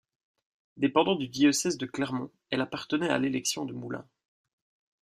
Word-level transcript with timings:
Dépendant 0.77 1.13
du 1.13 1.27
diocèse 1.27 1.77
de 1.77 1.85
Clermont, 1.85 2.31
elle 2.49 2.61
appartenait 2.61 3.09
à 3.11 3.19
l'élection 3.19 3.65
de 3.65 3.73
Moulins. 3.75 4.09